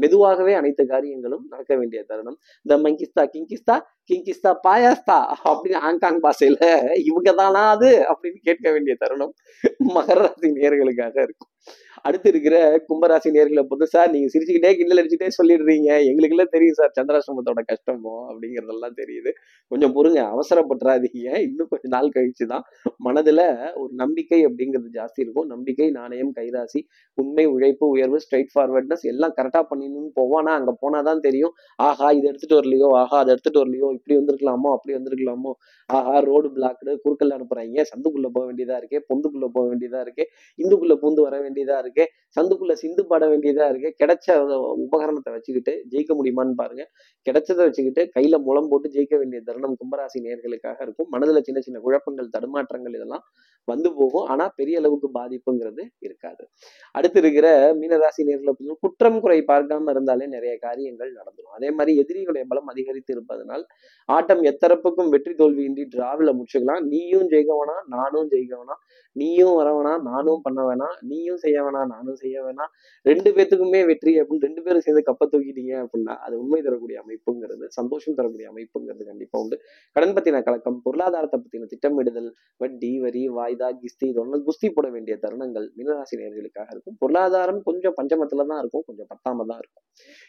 மெதுவாகவே 0.01 0.53
அனைத்து 0.59 0.83
காரியங்களும் 0.93 1.43
நடக்க 1.51 1.73
வேண்டிய 1.81 1.99
தருணம். 2.11 2.37
இந்த 2.65 2.75
மங்கிஸ்தா 2.85 3.23
கிங்கிஸ்தா 3.33 3.75
கிங்கிஸ்தா 4.09 4.51
பாயாஸ்தா 4.65 5.19
அப்படின்னு 5.49 5.83
ஹாங்காங் 5.85 6.19
பாஷையில 6.25 6.59
இவங்க 7.09 7.31
தானா 7.41 7.63
அது? 7.75 7.91
அப்படின்னு 8.11 8.39
கேட்க 8.49 8.65
வேண்டிய 8.75 8.95
தருணம் 9.03 9.33
மகர 9.97 10.19
ராசி 10.23 10.47
நேர்களுக்காக 10.57 11.15
இருக்கும். 11.27 11.51
அடுத்து 12.07 12.27
இருக்கிற 12.33 12.55
கும்பராசி 12.87 13.29
நேர்களை 13.35 13.63
பொறுத்து 13.67 13.93
சார் 13.93 14.09
நீங்க 14.13 14.27
சிரிச்சுக்கிட்டே 14.33 14.71
கிண்டல் 14.79 15.01
அடிச்சுட்டே 15.01 15.29
சொல்லிடுறீங்க. 15.37 15.89
எங்களுக்கு 16.09 16.35
எல்லாம் 16.35 16.53
தெரியும் 16.55 16.77
சார் 16.79 16.95
சந்திராசிரமத்தோட 16.97 17.61
கஷ்டமோ 17.71 18.15
அப்படிங்கறதெல்லாம் 18.33 18.97
தெரியுது. 19.01 19.31
கொஞ்சம் 19.67 19.95
பொறுங்க 19.95 20.19
அவசரப்பட்டுறாதீங்க. 20.33 21.39
இன்னும் 21.47 21.67
கொஞ்ச 21.69 21.87
நாள் 21.87 22.09
கழிச்சு 22.15 22.45
தான். 22.47 22.63
மனதுல 23.03 23.41
ஒரு 23.75 23.93
நம்பிக்கை 23.93 24.45
அப்படிங்கிறது 24.45 24.89
ஜாஸ்தி 24.93 25.21
இருக்கும். 25.25 25.45
நம்பிக்கை 25.45 25.89
நாணயம் 25.89 26.33
கைராசி 26.35 26.81
உண்மை 27.13 27.45
உழைப்பு 27.45 27.87
உயர்வு 27.87 28.19
ஸ்ட்ரைட் 28.19 28.51
ஃபார்வர்ட்னஸ் 28.55 29.01
எல்லாம் 29.01 29.33
கரெக்டாக 29.37 29.65
பண்ணிடணும்னு 29.69 30.11
போவானா 30.15 30.53
அங்க 30.59 30.77
போனாதான் 30.81 31.19
தெரியும். 31.19 31.53
ஆஹா 31.75 32.11
இது 32.11 32.27
எடுத்துட்டு 32.27 32.57
வரலையோ? 32.59 32.89
ஆஹா 32.93 33.17
அதை 33.17 33.31
எடுத்துட்டு 33.31 33.61
வரலையோ? 33.63 33.93
இப்படி 33.93 34.19
வந்திருக்கலாமோ? 34.19 34.71
அப்படி 34.71 34.97
வந்திருக்கலாமோ? 34.97 35.51
ஆஹா 35.85 36.19
ரோடு 36.19 36.49
பிளாக்டு 36.49 36.97
குறுக்கல் 37.03 37.33
அனுப்புகிறாங்க 37.37 37.83
சந்துக்குள்ளே 37.91 38.29
போக 38.33 38.53
வேண்டியதா 38.53 38.77
இருக்கே? 38.81 38.99
பொந்துக்குள்ள 39.09 39.47
போக 39.51 39.67
வேண்டியதாக 39.67 40.03
இருக்கே? 40.07 40.25
இந்துக்குள்ளே 40.63 40.97
பூந்து 41.01 41.21
வர 41.21 41.35
வேண்டியதா 41.39 41.77
இருக்கே? 41.85 42.05
சந்துக்குள்ளே 42.39 42.71
சிந்து 42.73 43.05
பாட 43.05 43.27
வேண்டியதாக 43.27 43.77
இருக்கு? 43.77 44.05
கிடைச்ச 44.05 44.37
உபகரணத்தை 44.85 45.33
வச்சுக்கிட்டு 45.33 45.73
ஜெயிக்க 45.91 46.11
முடியுமான்னு 46.19 46.53
பாருங்க. 46.55 46.89
கிடைச்சதை 47.27 47.55
வச்சுக்கிட்டு 47.55 48.09
கையில 48.23 48.39
முளம் 48.47 48.67
போட்டு 48.73 48.89
ஜெயிக்க 48.95 49.15
வேண்டிய 49.21 49.41
தருணம் 49.47 49.77
கும்பராசி 49.79 50.17
நேர்களுக்காக 50.25 50.77
இருக்கும். 50.85 51.09
மனதுல 51.13 51.39
சின்ன 51.47 51.61
சின்ன 51.67 51.79
குழப்பங்கள் 51.85 52.33
தடுமாற்றங்கள் 52.35 52.95
இதெல்லாம் 52.97 53.23
வந்து 53.67 53.89
போகும். 53.97 54.25
ஆனா 54.31 54.45
பெரிய 54.59 54.79
அளவுக்கு 54.81 55.07
பாதிப்புங்கிறது 55.17 55.83
இருக்காது. 56.05 56.43
அடுத்து 56.97 57.19
இருக்கிற 57.23 57.47
மீனராசி 57.79 58.21
நேர்களை 58.29 58.53
குற்றம் 58.83 59.19
குறை 59.23 59.37
பார்க்காம 59.51 59.91
இருந்தாலே 59.95 60.25
நிறைய 60.35 60.53
காரியங்கள் 60.65 61.11
நடந்துடும் 61.19 61.55
அதே 61.57 61.69
மாதிரி 61.77 61.91
எதிரிகளுடைய 62.03 62.43
பலம் 62.51 62.69
அதிகரித்து 62.73 63.11
இருப்பதனால் 63.15 63.63
ஆட்டம் 64.09 64.41
எத்தரப்புக்கும் 64.51 65.11
வெற்றி 65.13 65.33
தோல்வியின்றி 65.41 65.83
டிராவில 65.95 66.31
முடிச்சுக்கலாம். 66.37 66.83
நீயும் 66.93 67.27
ஜெயிக்க 67.33 67.53
வேணாம் 67.59 67.85
நானும் 67.95 68.29
ஜெயிக்க 68.33 68.53
வேணாம். 68.59 68.81
நீயும் 69.15 69.55
வர 69.59 69.69
வேணாம் 69.77 70.01
நானும் 70.11 70.43
பண்ண 70.45 70.61
வேணாம். 70.69 70.95
நீயும் 71.11 71.39
செய்ய 71.43 71.57
வேணாம் 71.65 71.89
நானும் 71.95 72.17
செய்ய 72.23 72.37
வேணாம். 72.45 72.71
ரெண்டு 73.05 73.29
பேத்துக்குமே 73.35 73.81
வெற்றி 73.91 74.13
அப்படின்னு 74.21 74.45
ரெண்டு 74.47 74.61
பேரும் 74.65 74.85
சேர்ந்து 74.85 75.03
கப்ப 75.09 75.27
தூக்கிட்டீங்க 75.33 75.73
அப்படின்னா 75.83 76.13
அது 76.25 76.35
உண்மை 76.41 76.61
தரக்கூடிய 76.67 76.97
அமைப்புங்கிறது. 77.03 77.65
சந்தோஷம் 77.77 78.02
சந்தோஷம் 78.03 78.17
தரக்கூடிய 78.19 78.47
அமைப்புங்கிறது 78.51 79.03
கண்டிப்பா 79.09 79.39
உண்டு. 79.43 79.55
கடன் 79.95 80.13
பத்தின 80.15 80.41
கலக்கம் 80.47 80.77
பொருளாதாரத்தை 80.85 81.37
பத்தின 81.43 81.67
திட்டமிடுதல் 81.73 82.29
வட்டி 82.63 82.91
வரி 83.05 83.23
வாய்தா 83.37 83.69
கிஸ்தி 83.81 84.07
இதெல்லாம் 84.11 84.43
குஸ்தி 84.47 84.69
போட 84.77 84.87
வேண்டிய 84.95 85.15
தருணங்கள் 85.23 85.67
மீனராசி 85.77 86.15
நேர்களுக்காக 86.21 86.69
இருக்கும். 86.75 86.97
பொருளாதாரம் 87.03 87.61
கொஞ்சம் 87.69 87.95
பஞ்சமத்துல 87.99 88.45
தான் 88.51 88.61
இருக்கும் 88.63 88.85
கொஞ்சம் 88.89 89.09
பத்தாம 89.13 89.45
தான் 89.51 89.61
இருக்கும். 89.63 89.85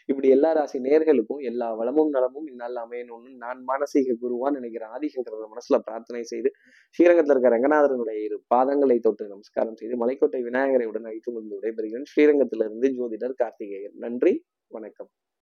இப்படி 0.09 0.27
எல்லா 0.35 0.51
ராசி 0.59 0.79
நேர்களுக்கும் 0.87 1.41
எல்லா 1.51 1.69
வளமும் 1.81 2.11
நலமும் 2.15 2.47
இந்நாள் 2.51 2.79
அமையணும்னு 2.85 3.31
நான் 3.43 3.61
மானசீக 3.71 4.17
குருவான்னு 4.23 4.59
நினைக்கிறேன் 4.61 4.93
ஆதிசங்கர 4.97 5.49
மனசுல 5.53 5.79
பிரார்த்தனை 5.87 6.23
செய்து 6.33 6.51
ஸ்ரீரங்கத்தில் 6.99 7.33
இருக்கிற 7.35 7.53
ரங்கநாதரனுடைய 7.55 8.17
இரு 8.27 8.37
பாதங்களை 8.55 8.99
தொட்டு 8.99 9.33
நமஸ்காரம் 9.33 9.79
செய்து 9.81 9.95
மலைக்கோட்டை 10.03 10.41
விநாயகரை 10.49 10.87
உடன் 10.91 11.09
அழைத்து 11.11 11.29
கொண்டு 11.31 11.55
விடைபெறுகிறேன். 11.57 12.09
ஸ்ரீரங்கத்திலிருந்து 12.13 12.89
ஜோதிடர் 12.99 13.39
கார்த்திகேயன். 13.43 13.95
நன்றி 14.05 14.33
வணக்கம். 14.71 15.11